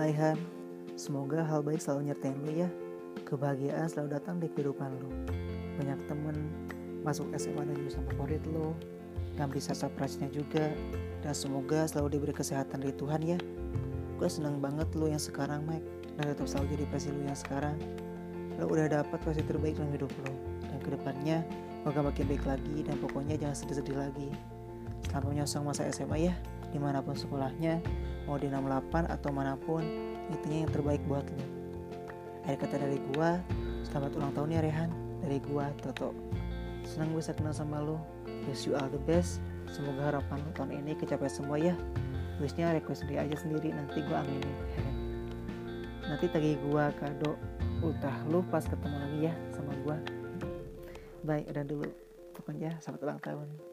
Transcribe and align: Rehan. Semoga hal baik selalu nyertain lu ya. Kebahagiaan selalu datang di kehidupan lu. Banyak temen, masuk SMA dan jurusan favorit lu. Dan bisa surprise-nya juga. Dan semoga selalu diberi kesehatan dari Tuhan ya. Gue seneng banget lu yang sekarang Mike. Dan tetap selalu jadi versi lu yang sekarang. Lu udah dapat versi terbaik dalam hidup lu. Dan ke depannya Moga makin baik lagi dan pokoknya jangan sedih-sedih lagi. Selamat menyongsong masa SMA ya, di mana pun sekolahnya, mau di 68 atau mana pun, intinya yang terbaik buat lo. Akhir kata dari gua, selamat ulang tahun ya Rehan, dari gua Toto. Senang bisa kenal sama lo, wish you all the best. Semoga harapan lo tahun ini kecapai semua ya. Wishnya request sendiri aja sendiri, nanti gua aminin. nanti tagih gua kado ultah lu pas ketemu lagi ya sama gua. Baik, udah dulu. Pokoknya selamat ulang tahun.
Rehan. 0.00 0.40
Semoga 0.96 1.44
hal 1.44 1.60
baik 1.60 1.84
selalu 1.84 2.08
nyertain 2.08 2.36
lu 2.40 2.64
ya. 2.64 2.68
Kebahagiaan 3.28 3.84
selalu 3.84 4.08
datang 4.16 4.40
di 4.40 4.48
kehidupan 4.48 4.96
lu. 4.96 5.12
Banyak 5.76 6.00
temen, 6.08 6.36
masuk 7.04 7.28
SMA 7.36 7.68
dan 7.68 7.76
jurusan 7.76 8.04
favorit 8.08 8.40
lu. 8.48 8.72
Dan 9.36 9.52
bisa 9.52 9.76
surprise-nya 9.76 10.32
juga. 10.32 10.72
Dan 11.20 11.36
semoga 11.36 11.84
selalu 11.84 12.16
diberi 12.16 12.32
kesehatan 12.32 12.80
dari 12.80 12.96
Tuhan 12.96 13.20
ya. 13.20 13.38
Gue 14.16 14.28
seneng 14.28 14.60
banget 14.60 14.88
lu 14.96 15.12
yang 15.12 15.20
sekarang 15.20 15.64
Mike. 15.68 15.84
Dan 16.16 16.32
tetap 16.32 16.48
selalu 16.48 16.80
jadi 16.80 16.84
versi 16.88 17.08
lu 17.12 17.22
yang 17.28 17.36
sekarang. 17.36 17.76
Lu 18.56 18.68
udah 18.68 18.88
dapat 18.88 19.20
versi 19.20 19.44
terbaik 19.44 19.76
dalam 19.76 19.92
hidup 19.92 20.12
lu. 20.24 20.32
Dan 20.64 20.78
ke 20.80 20.88
depannya 20.96 21.44
Moga 21.80 22.04
makin 22.04 22.28
baik 22.28 22.44
lagi 22.44 22.84
dan 22.84 23.00
pokoknya 23.00 23.40
jangan 23.40 23.56
sedih-sedih 23.56 23.96
lagi. 23.96 24.28
Selamat 25.08 25.32
menyongsong 25.32 25.64
masa 25.64 25.88
SMA 25.88 26.28
ya, 26.28 26.34
di 26.70 26.78
mana 26.78 27.02
pun 27.02 27.14
sekolahnya, 27.18 27.82
mau 28.26 28.38
di 28.38 28.46
68 28.46 29.10
atau 29.10 29.30
mana 29.34 29.58
pun, 29.58 29.82
intinya 30.30 30.66
yang 30.66 30.70
terbaik 30.70 31.02
buat 31.10 31.26
lo. 31.26 31.46
Akhir 32.46 32.66
kata 32.66 32.76
dari 32.82 32.98
gua, 33.12 33.42
selamat 33.86 34.10
ulang 34.16 34.32
tahun 34.32 34.54
ya 34.54 34.60
Rehan, 34.62 34.90
dari 35.22 35.38
gua 35.44 35.68
Toto. 35.82 36.14
Senang 36.86 37.12
bisa 37.12 37.34
kenal 37.34 37.52
sama 37.52 37.82
lo, 37.82 38.00
wish 38.48 38.64
you 38.66 38.78
all 38.78 38.88
the 38.88 39.00
best. 39.04 39.42
Semoga 39.70 40.14
harapan 40.14 40.42
lo 40.42 40.50
tahun 40.54 40.82
ini 40.82 40.98
kecapai 40.98 41.30
semua 41.30 41.58
ya. 41.60 41.74
Wishnya 42.40 42.72
request 42.72 43.04
sendiri 43.04 43.28
aja 43.28 43.36
sendiri, 43.36 43.70
nanti 43.70 44.00
gua 44.08 44.24
aminin. 44.24 44.56
nanti 46.10 46.26
tagih 46.26 46.58
gua 46.66 46.90
kado 46.98 47.38
ultah 47.86 48.26
lu 48.26 48.42
pas 48.50 48.66
ketemu 48.66 48.96
lagi 48.98 49.18
ya 49.30 49.34
sama 49.54 49.70
gua. 49.86 49.96
Baik, 51.22 51.52
udah 51.52 51.64
dulu. 51.68 51.88
Pokoknya 52.32 52.80
selamat 52.80 53.00
ulang 53.04 53.20
tahun. 53.20 53.69